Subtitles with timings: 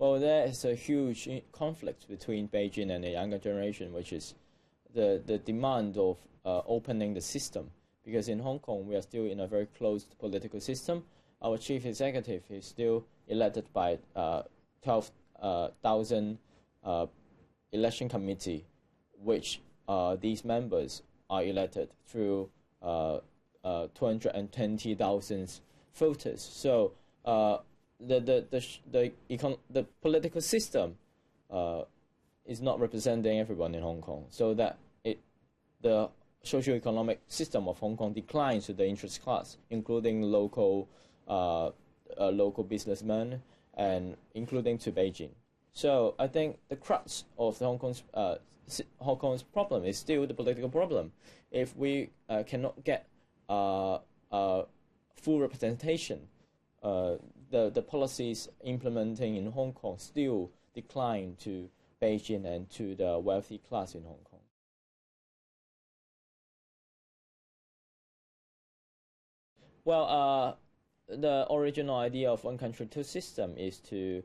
[0.00, 4.34] Well, there is a huge conflict between Beijing and the younger generation, which is
[4.94, 7.70] the, the demand of uh, opening the system.
[8.02, 11.04] Because in Hong Kong, we are still in a very closed political system.
[11.42, 14.44] Our chief executive is still elected by uh,
[14.84, 16.38] 12,000
[16.82, 17.06] uh, uh,
[17.72, 18.64] election committee,
[19.22, 22.48] which uh, these members are elected through
[22.80, 23.18] uh,
[23.62, 25.60] 220,000
[25.94, 26.40] voters.
[26.40, 26.92] So
[28.06, 30.96] the the the the, econ- the political system
[31.50, 31.82] uh,
[32.46, 35.18] is not representing everyone in Hong Kong, so that it
[35.82, 36.08] the
[36.42, 40.88] socio-economic system of Hong Kong declines to the interest class, including local
[41.28, 41.70] uh,
[42.18, 43.42] uh, local businessmen
[43.74, 45.30] and including to Beijing.
[45.72, 48.36] So I think the crux of the Hong Kong's uh,
[48.98, 51.12] Hong Kong's problem is still the political problem.
[51.50, 53.06] If we uh, cannot get
[53.48, 53.98] uh,
[54.30, 56.20] full representation
[57.50, 61.68] the, the policies implementing in Hong Kong still decline to
[62.00, 64.40] Beijing and to the wealthy class in Hong Kong.
[69.84, 70.06] Well,
[71.08, 74.22] uh, the original idea of one country, two system is to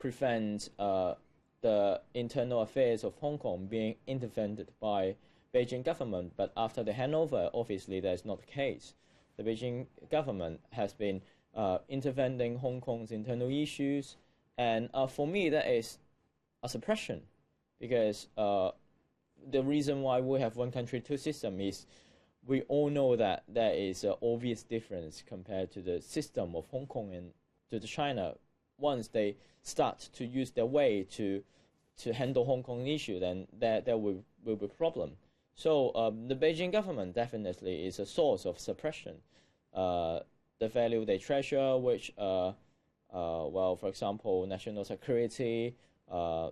[0.00, 1.14] prevent uh,
[1.60, 5.14] the internal affairs of Hong Kong being intervened by
[5.54, 6.32] Beijing government.
[6.36, 8.94] But after the handover, obviously that is not the case.
[9.36, 11.22] The Beijing government has been
[11.54, 14.16] uh, intervening Hong Kong's internal issues.
[14.58, 15.98] And uh, for me, that is
[16.62, 17.22] a suppression
[17.80, 18.70] because uh,
[19.50, 21.86] the reason why we have one country, two system is
[22.46, 26.86] we all know that there is an obvious difference compared to the system of Hong
[26.86, 27.30] Kong and
[27.70, 28.34] to the China.
[28.78, 31.42] Once they start to use their way to
[31.96, 35.12] to handle Hong Kong issue, then there, there will, will be problem.
[35.54, 39.18] So um, the Beijing government definitely is a source of suppression.
[39.72, 40.20] Uh,
[40.64, 42.52] the value they treasure, which, uh, uh,
[43.56, 45.76] well, for example, national security,
[46.10, 46.48] uh,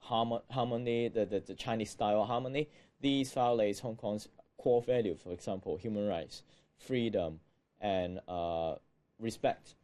[0.00, 2.68] harmony, the, the, the Chinese style harmony,
[3.00, 4.28] these violate Hong Kong's
[4.58, 6.42] core value, for example, human rights,
[6.76, 7.40] freedom,
[7.80, 8.74] and uh,
[9.18, 9.74] respect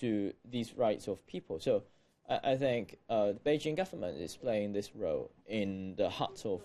[0.00, 1.60] to these rights of people.
[1.60, 1.84] So
[2.28, 6.60] I, I think the Beijing government is playing this role in the hearts of,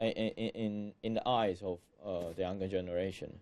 [0.00, 3.40] in, in, in the eyes of uh, the younger generation.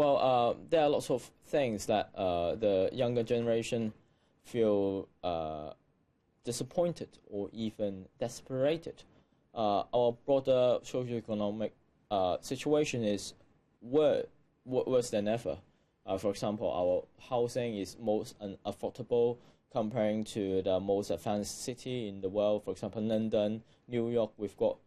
[0.00, 3.92] Well, uh, there are lots of things that uh, the younger generation
[4.44, 5.72] feel uh,
[6.42, 9.02] disappointed or even desperated.
[9.54, 11.72] Uh, our broader socioeconomic
[12.10, 13.34] uh, situation is
[13.82, 14.24] wor-
[14.64, 15.58] worse than ever.
[16.06, 19.36] Uh, for example, our housing is most unaffordable
[19.70, 22.64] comparing to the most advanced city in the world.
[22.64, 24.78] For example, London, New York, we've got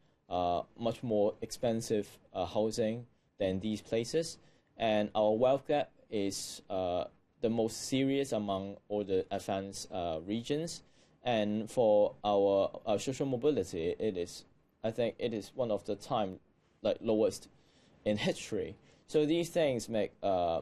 [0.75, 3.05] much more expensive housing
[3.37, 4.39] than these places
[4.77, 7.05] and our wealth gap is uh,
[7.41, 10.83] the most serious among all the advanced uh, regions.
[11.23, 14.43] And for our, our social mobility, it is,
[14.83, 16.39] I think, it is one of the time
[16.81, 17.47] like lowest
[18.05, 18.75] in history.
[19.07, 20.61] So these things make uh,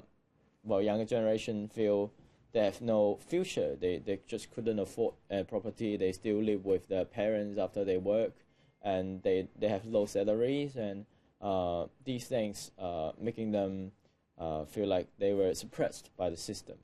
[0.63, 2.11] well younger generation feel
[2.53, 3.75] they have no future.
[3.79, 5.97] They they just couldn't afford a property.
[5.97, 8.33] They still live with their parents after they work,
[8.81, 11.05] and they they have low salaries and
[11.41, 13.91] uh, these things uh, making them
[14.41, 16.77] uh, feel like they were suppressed by the system.